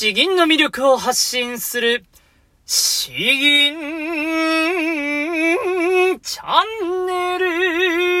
[0.00, 2.04] 詩吟の魅力を発信する、
[2.64, 3.74] 詩吟
[6.20, 8.17] チャンネル。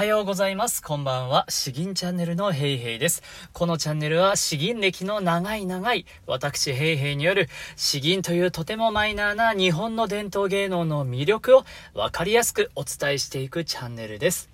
[0.00, 0.82] はようございます。
[0.82, 1.44] こんばんは。
[1.50, 3.22] 詩吟チャンネルのヘイヘイです。
[3.52, 14.48] このチャンネルは詩吟歴の長い長い私ヘイヘイによる詩吟というとてもマイナーな日本の伝統芸能の魅力をわかりやすくお伝えしていくチャンネルです。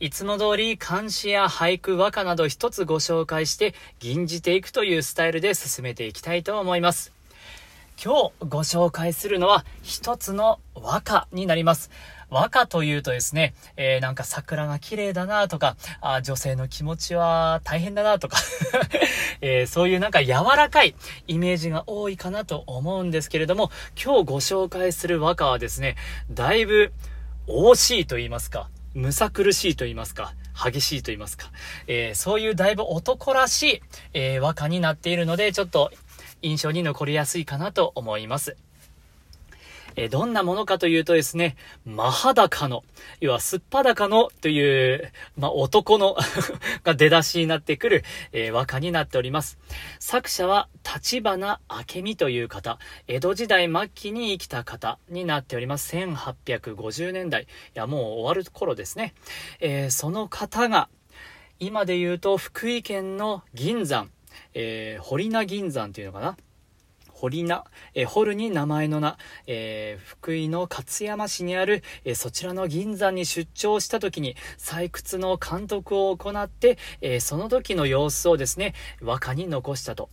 [0.00, 7.12] いつも通り漢詩や俳句、和歌など一つご紹介して吟じていくというスタイルで進めていきたいと思います。
[8.02, 11.90] 今日ご紹介するのは一つの和歌になります。
[12.30, 18.38] 和歌というとですね、えー、なんか桜が綺麗だなとか、あ女性の気持ちは大変だなとか、
[19.40, 20.94] えー、そういうなんか柔らかい
[21.26, 23.70] イメージが多いかなと思うんですけれども、
[24.02, 25.96] 今日ご紹介する和歌はですね、
[26.30, 26.92] だいぶ
[27.46, 31.50] 惜しいと言いますか、むさ苦しいと言いますか、激しいと言いますか、
[31.86, 33.82] えー、そういうだいぶ男らしい、
[34.14, 35.92] え和歌になっているので、ちょっと
[36.42, 38.56] 印象に残りやすいかなと思います。
[39.96, 42.84] えどんなものかというとですね、マハダカの、
[43.20, 46.16] 要はすっぱだかのという、まあ、男の
[46.84, 49.58] が出だしになってくる、えー、和歌になっております。
[49.98, 51.60] 作者は立花
[51.94, 55.96] 明美という方、江戸時代末期に生きた方になっております。
[55.96, 57.44] 1850年代。
[57.44, 59.14] いや、もう終わる頃ですね。
[59.60, 60.88] えー、その方が、
[61.58, 64.10] 今で言うと福井県の銀山、
[64.52, 66.36] えー、堀名銀山っていうのかな
[67.16, 67.64] 堀名、
[67.94, 80.10] えー、ホルに名前の名、えー、福井の勝山市にある、えー、そちらの銀山に出張した時に採掘の監督を行って、えその時の様子をですね、和歌に残したと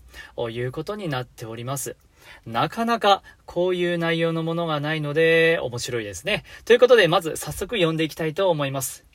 [0.49, 1.97] いうことになっております。
[2.45, 6.43] なかなかこういう内容のものがないので面白いですね。
[6.63, 9.05] ということで、まず早速読んでいきたいと思います。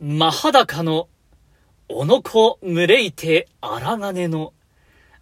[0.00, 1.08] 真裸の
[1.88, 4.52] おのこ群れいて荒金の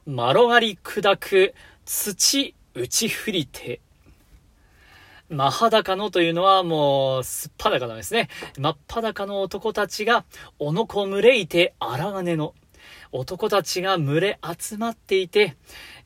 [0.06, 3.80] まろがり砕く土打ち振りて。
[5.28, 8.28] 真裸のというのはもう、すっぱだかなんですね。
[8.58, 10.24] 真っ裸の男たちが、
[10.58, 12.54] おのこ群れいて荒金の。
[13.12, 15.56] 男たちが群れ集まっていて、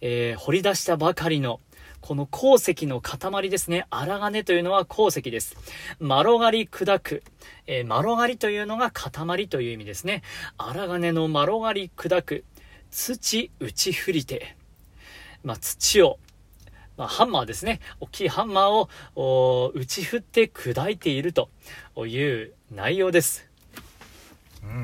[0.01, 1.61] えー、掘り出したばかりの、
[2.03, 3.87] この鉱石の塊ですね。
[3.89, 5.57] 荒金というのは鉱石です。
[5.99, 7.23] マロガリ砕く。
[7.67, 10.23] えー、マロガリというのが塊という意味ですね。
[10.59, 12.45] 荒金のマロガリ砕く。
[12.95, 14.55] 土打ち振りて、
[15.43, 16.21] まあ、土を、
[16.97, 17.81] まあ、ハンマーですね。
[17.99, 21.51] 大きいハンマーを打ち振って砕いていると
[22.07, 23.51] いう内容です。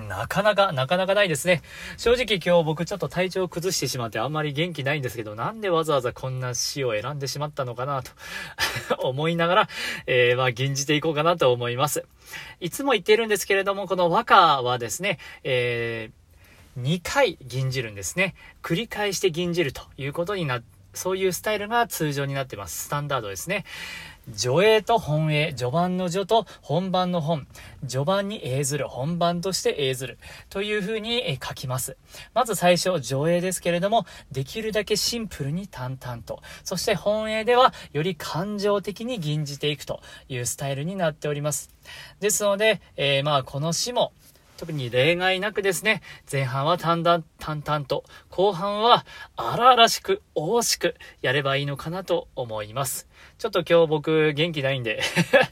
[0.08, 1.62] なかなか、なかなかないですね。
[1.98, 8.10] 正直今日僕ちょっと体調を崩してしまってあんまり元気ないんですけど、なんでわざわざこんな詩を選んでしまったのかなと
[9.08, 9.68] 思いながら、
[10.08, 12.04] えー、まあ、吟じていこうかなと思います。
[12.58, 16.19] いつも言っているんですけれども、この和歌はですね、えー
[16.78, 18.34] 2回吟じるんですね。
[18.62, 20.62] 繰り返して吟じるということになっ、
[20.94, 22.84] そういうスタイルが通常になってます。
[22.84, 23.64] スタンダードですね。
[24.36, 27.46] 序英と本英、序盤の序と本番の本、
[27.88, 30.18] 序盤に英ずる、本番として英ずる、
[30.50, 31.96] という風に書きます。
[32.34, 41.70] まず最初、序英ですけれども、できるだけシンプルに淡々と、そして本英では、より感情的に吟じていくというスタイルになっております。
[42.20, 44.12] ですので、えー、まあ、この詩も、
[44.60, 53.08] 特に例外なくですね、前半は淡々、淡々と、後半は荒々しく、大しくやればいいのかなと思います。
[53.38, 55.00] ちょっと今日僕元気ないんで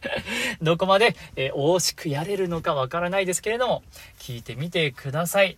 [0.60, 3.82] どこまで、えー、大しくやれるのかわからないですけれども、
[4.19, 5.56] 聞いてみてください。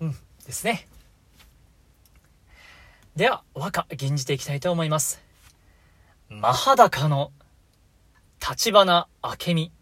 [0.00, 0.88] うん、ですね。
[3.14, 5.22] では、和歌、吟じていきたいと思います。
[6.28, 7.30] 真裸の
[8.40, 9.72] 立花明美。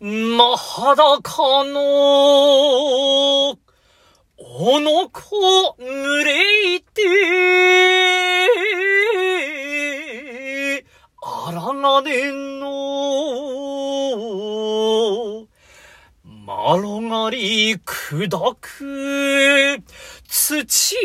[0.00, 7.02] 真裸の、おのこ濡れいて、
[11.20, 12.68] あらがねんの、
[16.22, 19.82] まろがり砕く、
[20.28, 20.96] 土、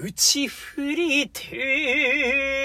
[0.00, 2.55] 打ち振りて、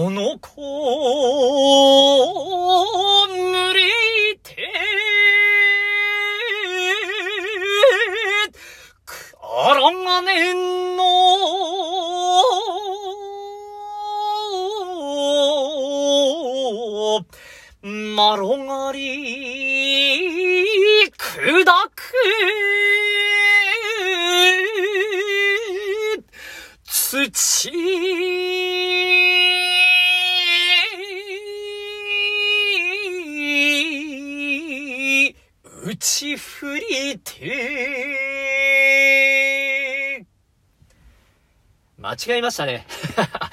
[0.00, 0.52] おのこ
[3.26, 3.80] 濡れ
[4.44, 4.70] て
[9.42, 11.02] あらがねんの
[18.14, 21.64] まろがり、砕
[21.96, 22.67] く。
[35.88, 37.46] 打ち振りて。
[41.96, 42.86] 間違えましたね。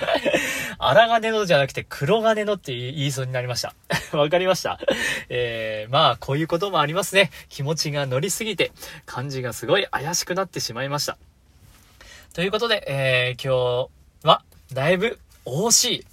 [0.78, 3.74] 荒金のじゃなくて黒金のって言いそうになりました。
[4.18, 4.82] わかりました
[5.30, 7.32] えー、まあ、こういうこともありますね。
[7.48, 8.74] 気持ちが乗りすぎて、
[9.06, 11.18] 漢字がすごい怪しくなってしまいました。
[12.34, 13.88] ということで、えー、今
[14.24, 14.44] 日は、
[14.74, 16.06] だいぶ、惜しい。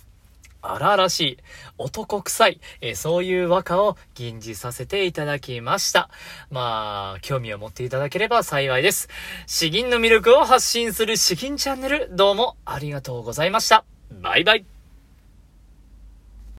[0.62, 1.38] 荒々しい、
[1.76, 6.08] 男臭い、えー、そういう和歌を吟じさせていただきました。
[6.50, 9.08] まあ、興味を持っていただければ幸いです。
[9.46, 13.84] 詩吟の魅力を発信する詩吟チャンネル、どうもありがとうございました。
[14.10, 14.71] バイバイ。